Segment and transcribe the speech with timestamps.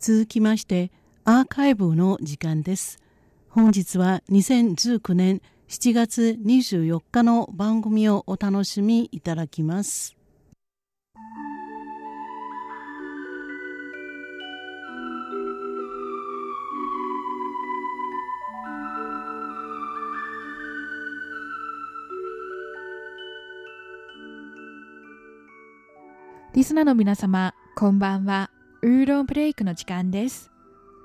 [0.00, 0.90] 続きまして
[1.26, 2.98] アーカイブの時間です
[3.50, 10.16] 本日は2019年7月24日の番組をお楽しみいただきます
[26.54, 28.49] リスナーの皆様、こんばんは。
[28.82, 30.50] ウーロンブレイクの時間です。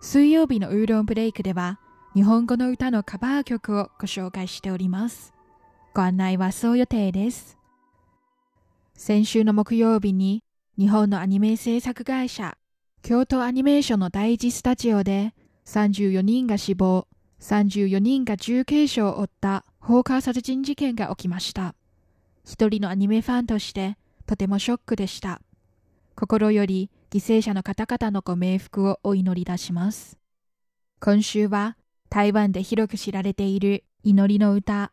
[0.00, 1.78] 水曜日のウーロンブレイクでは、
[2.14, 5.34] 日本語の歌のカバー曲をご紹介しております。
[5.94, 7.58] ご案内はそう予定です。
[8.94, 10.42] 先週の木曜日に、
[10.78, 12.56] 日本のアニメ制作会社、
[13.02, 15.34] 京都アニメーションの第一スタジオで、
[15.66, 17.06] 34人が死亡、
[17.40, 21.74] 34人が重軽傷を負った放火殺人事件が起きました。
[22.46, 25.42] 一人のアニメファンとして、とてもショックでした。
[26.14, 30.18] 心より犠牲者の方々のご冥福をお祈りいたします。
[31.00, 31.78] 今週は
[32.10, 34.92] 台湾で広く知られている祈りの歌、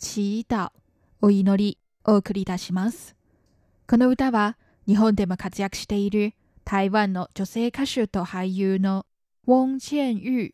[0.00, 0.72] 祈祷、
[1.20, 3.16] お祈りを送り出します。
[3.88, 9.04] この歌は日本でも活躍している台湾の女性歌手と俳優の
[9.48, 10.50] ウォン・チェン・ユー、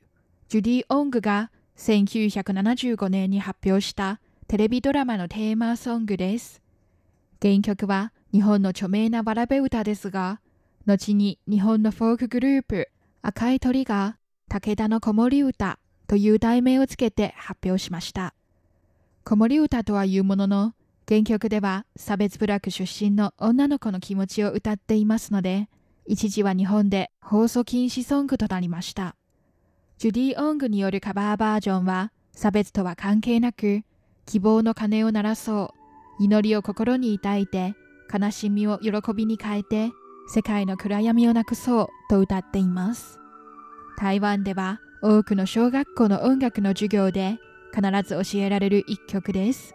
[0.48, 6.62] ジュディ・オングが1975年に発表したテレビドラマのテーマソングです。
[7.42, 10.40] 原曲は日本の著名なわらべ歌ですが、
[10.86, 12.90] 後に日本のフォークグループ
[13.22, 14.18] 赤い鳥が
[14.48, 18.34] 武田の子守歌という題名をつけて発表しました。
[19.24, 20.74] 子守歌とはいうものの、
[21.08, 25.70] 原曲では差別部落出身の女の子の気持ちを歌っていますので、
[26.06, 29.16] 一時は日本で放送禁止ソングとなりました。
[29.96, 33.82] ジュディ・オングによるカバーバージョンは差別とは関係なく、
[34.26, 35.72] 希望の鐘を鳴らそ
[36.20, 37.74] う、祈りを心に抱いて
[38.12, 39.90] 悲しみを喜びに変えて
[40.26, 43.20] 世界の暗闇をなくそうと歌っています。
[43.98, 47.38] 台湾では多くの小学校の音楽の授業で
[47.74, 49.74] 必ず教えられる一曲です。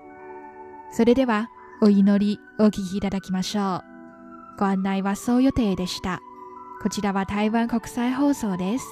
[0.91, 1.49] それでは
[1.81, 3.83] お祈りお聴きいただきましょう。
[4.57, 6.19] ご案内はそう予定でした。
[6.81, 8.85] こちらは台湾国際放送です。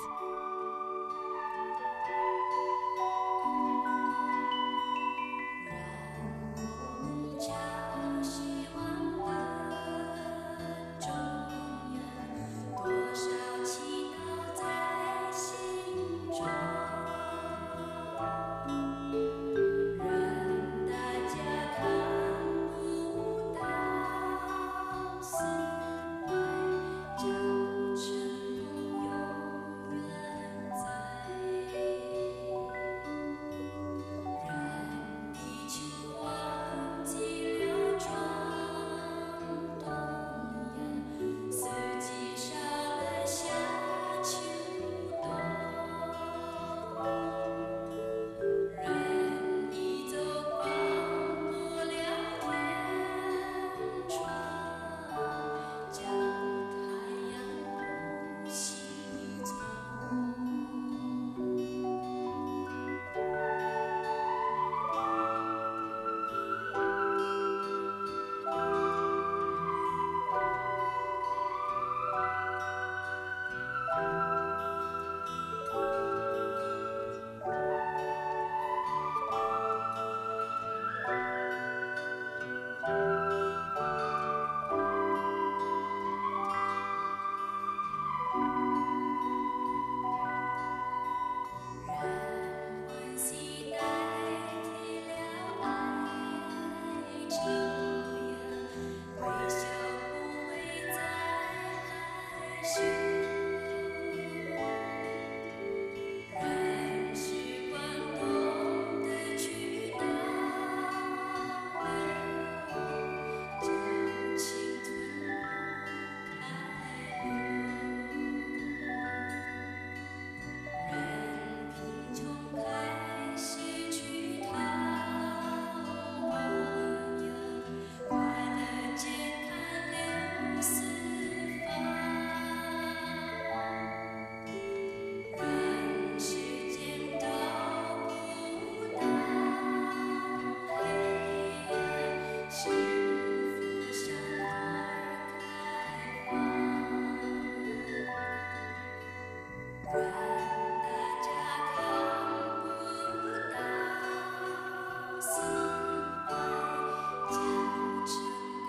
[142.58, 142.97] Sweet.